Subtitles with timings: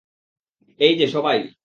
[0.79, 1.37] এই যে সবাই!